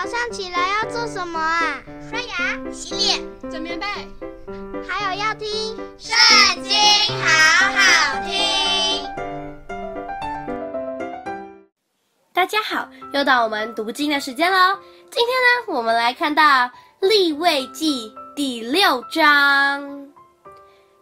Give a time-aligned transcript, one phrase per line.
[0.00, 1.82] 早上起来要做什么啊？
[2.08, 3.84] 刷牙、洗脸、整棉被，
[4.88, 6.16] 还有要听《圣
[6.62, 6.72] 经》，
[7.20, 7.26] 好
[7.74, 9.04] 好听。
[12.32, 14.78] 大家好，又到我们读经的时间喽。
[15.10, 16.70] 今天呢，我们来看到
[17.00, 19.82] 立位记第六章。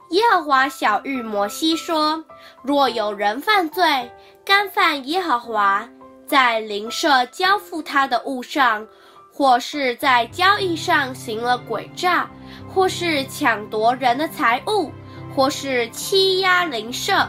[0.08, 2.24] 耶和华晓諭摩西说
[2.64, 4.10] ：“若有人犯罪，
[4.42, 5.86] 干犯耶和华。”
[6.27, 8.86] 在邻舍交付他的物上，
[9.32, 12.29] 或是在交易上行了诡诈，
[12.68, 14.90] 或是抢夺人的财物，
[15.35, 17.29] 或是欺压邻舍，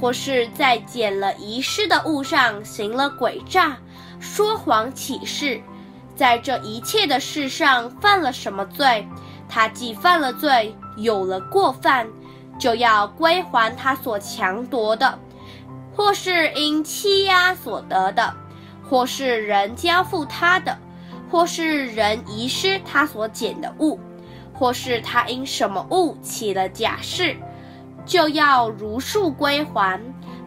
[0.00, 3.76] 或是在捡了遗失的物上行了诡诈，
[4.18, 5.60] 说谎起誓，
[6.16, 9.06] 在这一切的事上犯了什么罪，
[9.46, 12.08] 他既犯了罪，有了过犯，
[12.58, 15.18] 就要归还他所抢夺的。
[15.98, 18.32] 或是因欺压所得的，
[18.88, 20.78] 或是人交付他的，
[21.28, 23.98] 或是人遗失他所捡的物，
[24.54, 27.36] 或是他因什么物起了假誓，
[28.06, 30.00] 就要如数归还，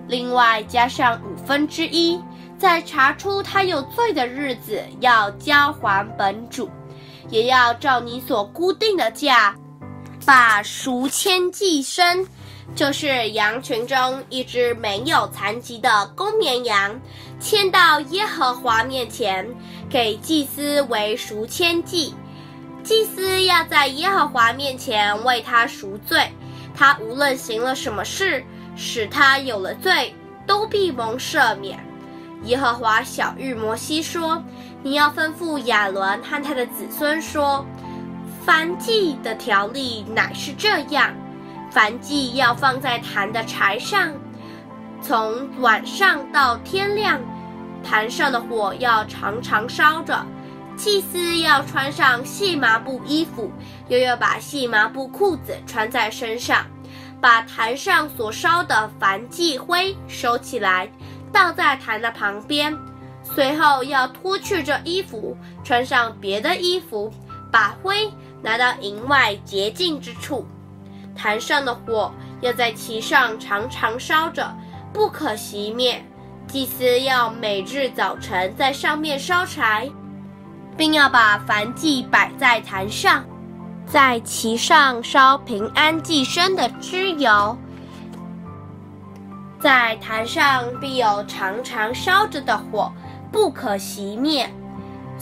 [0.08, 2.18] 另外加上五分之一，
[2.58, 6.70] 在查出他有罪的日子要交还本主，
[7.28, 9.54] 也要照你所固定的价，
[10.26, 12.26] 把赎愆祭牲。
[12.74, 16.98] 就是羊群中一只没有残疾的公绵羊，
[17.38, 19.46] 牵到耶和华面前，
[19.90, 22.16] 给祭司为赎愆祭。
[22.82, 26.32] 祭司要在耶和华面前为他赎罪，
[26.74, 28.42] 他无论行了什么事，
[28.78, 30.16] 使他有了罪，
[30.48, 31.78] 都必蒙赦免。
[32.46, 34.42] 耶和华晓諭摩西说
[34.82, 37.66] ：“你要吩咐亚伦和他的子孙说，
[38.46, 41.14] 燔祭的条例乃是这样。”
[41.74, 44.12] 燔祭要放在坛的柴上，
[45.02, 47.20] 从晚上到天亮，
[47.82, 50.26] 坛上的火要常常烧着。
[50.76, 53.52] 祭司要穿上细麻布衣服，
[53.88, 56.66] 又要把细麻布裤子穿在身上，
[57.22, 60.92] 把坛上所烧的燔祭灰收起来，
[61.32, 62.76] 倒在坛的旁边。
[63.24, 67.14] 随后要脱去这衣服，穿上别的衣服，
[67.52, 70.46] 把灰拿到营外洁净之处。
[71.16, 74.52] 坛上的火要在其上常常烧着，
[74.94, 76.04] 不可熄灭。
[76.48, 79.90] 祭司要每日早晨在上面烧柴，
[80.76, 83.24] 并要把凡祭摆在坛上，
[83.86, 87.58] 在其上烧平安祭牲的脂油。
[89.60, 92.92] 在坛上必有常常烧着的火，
[93.32, 94.50] 不可熄灭。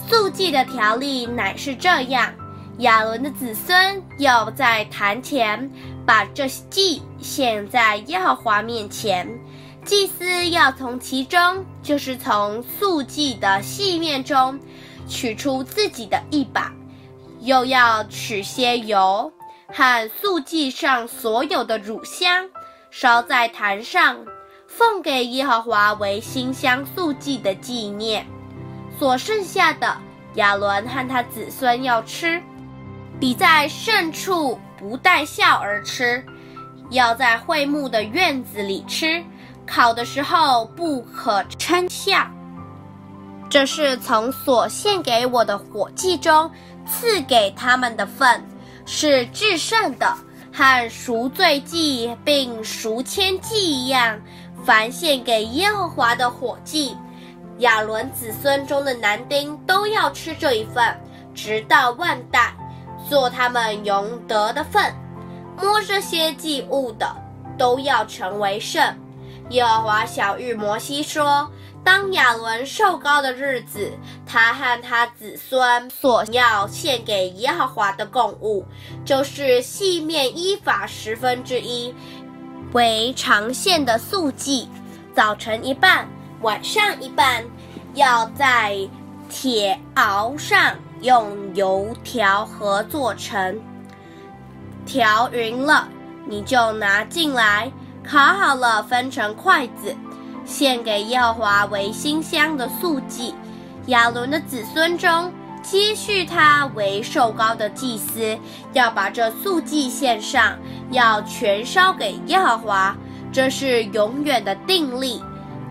[0.08, 2.32] 素祭的条例乃是这样。
[2.80, 5.70] 亚伦的子孙要在坛前
[6.06, 9.28] 把这祭献在耶和华面前，
[9.84, 14.58] 祭司要从其中，就是从素祭的细面中，
[15.10, 16.74] 取出自己的一把，
[17.42, 19.30] 又要取些油
[19.68, 22.50] 和素祭上所有的乳香，
[22.92, 24.18] 烧在坛上，
[24.68, 28.26] 奉给耶和华为馨香素祭的纪念。
[28.98, 29.98] 所剩下的，
[30.36, 32.42] 亚伦和他子孙要吃。
[33.20, 36.24] 比在圣处不带笑而吃，
[36.90, 39.22] 要在会幕的院子里吃，
[39.68, 42.26] 烤的时候不可称笑。
[43.50, 46.50] 这是从所献给我的火祭中
[46.88, 48.42] 赐给他们的份，
[48.86, 50.16] 是至圣的，
[50.54, 54.18] 和赎罪祭并赎愆祭一样。
[54.64, 56.96] 凡献给耶和华的火祭，
[57.60, 60.96] 亚伦子孙中的男丁都要吃这一份，
[61.34, 62.54] 直到万代。
[63.10, 64.94] 做他们永得的份，
[65.58, 67.12] 摸这些祭物的，
[67.58, 68.96] 都要成为圣。
[69.50, 71.50] 耶和华小玉摩西说：
[71.84, 73.92] 当亚伦受高的日子，
[74.28, 78.64] 他和他子孙所要献给耶和华的供物，
[79.04, 81.92] 就是细面伊法十分之一，
[82.74, 84.70] 为长线的素祭。
[85.16, 86.08] 早晨一半，
[86.42, 87.44] 晚上一半，
[87.96, 88.78] 要在
[89.28, 90.76] 铁鏊上。
[91.02, 93.60] 用油调和做成，
[94.86, 95.88] 调匀了，
[96.26, 97.72] 你就拿进来，
[98.04, 99.96] 烤好了，分成筷子，
[100.46, 103.34] 献给耶和华为馨香的素祭。
[103.88, 105.32] 亚伦的子孙中，
[105.64, 108.38] 接续他为受膏的祭司，
[108.74, 110.58] 要把这素祭献上，
[110.92, 112.96] 要全烧给耶和华，
[113.32, 115.24] 这是永远的定例。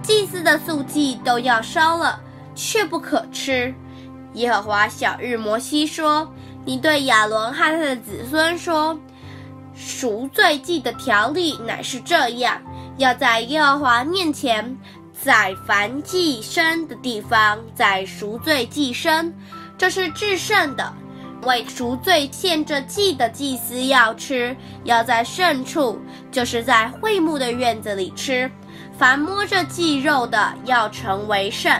[0.03, 2.19] 祭司的素祭都要烧了，
[2.55, 3.75] 却不可吃。
[4.39, 6.33] 耶和华小日摩西说
[6.65, 8.99] ：“你对亚伦和他的子孙说，
[9.75, 12.61] 赎罪祭的条例乃是这样：
[12.97, 14.77] 要在耶和华面前
[15.13, 19.33] 宰凡祭牲的地方宰赎罪祭牲，
[19.77, 20.93] 这是至圣的，
[21.43, 25.99] 为赎罪献这祭的祭司要吃，要在圣处，
[26.31, 28.51] 就是在会幕的院子里吃。
[28.97, 31.73] 凡摸着祭肉的，要成为圣。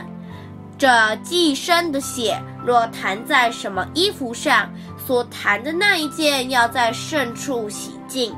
[0.79, 4.73] 这祭牲的血若弹在什么衣服上，
[5.05, 8.33] 所弹的那一件要在圣处洗净。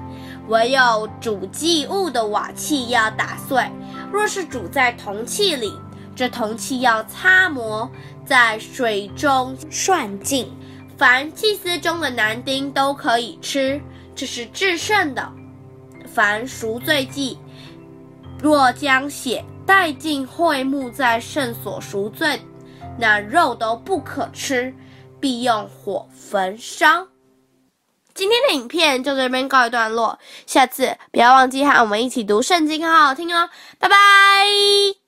[0.48, 3.70] 唯有煮祭物的瓦器要打碎，
[4.10, 5.78] 若是煮在铜器里，
[6.16, 7.88] 这铜器要擦磨，
[8.24, 10.50] 在水中涮净。
[10.96, 13.80] 凡祭司中的男丁都可以吃，
[14.14, 15.30] 这是至圣的。
[16.06, 17.38] 凡赎罪祭，
[18.42, 22.42] 若将血带进会幕，在圣所赎罪，
[22.98, 24.74] 那肉都不可吃，
[25.20, 27.06] 必用火焚烧。
[28.12, 34.99] 今天的影片就这边告一段落，下次不要忘记和我们一起读圣经，好好听哦，拜拜。